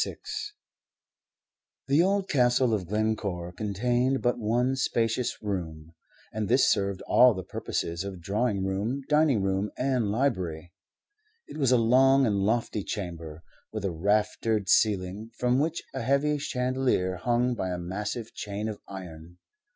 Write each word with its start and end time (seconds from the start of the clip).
A 0.03 0.09
VISITOR 0.09 0.29
The 1.87 2.01
old 2.01 2.27
Castle 2.27 2.73
of 2.73 2.87
Glencore 2.87 3.51
contained 3.51 4.23
but 4.23 4.39
one 4.39 4.75
spacious 4.75 5.37
room, 5.43 5.93
and 6.33 6.49
this 6.49 6.71
served 6.71 7.03
all 7.03 7.35
the 7.35 7.43
purposes 7.43 8.03
of 8.03 8.19
drawing 8.19 8.65
room, 8.65 9.03
dining 9.07 9.43
room, 9.43 9.69
and 9.77 10.09
library. 10.09 10.73
It 11.45 11.57
was 11.57 11.71
a 11.71 11.77
long 11.77 12.25
and 12.25 12.37
lofty 12.37 12.83
chamber, 12.83 13.43
with 13.71 13.85
a 13.85 13.91
raftered 13.91 14.69
ceiling, 14.69 15.29
from 15.37 15.59
which 15.59 15.83
a 15.93 16.01
heavy 16.01 16.39
chandelier 16.39 17.17
hung 17.17 17.53
by 17.53 17.69
a 17.69 17.77
massive 17.77 18.33
chain 18.33 18.67
of 18.69 18.79
iron. 18.87 19.37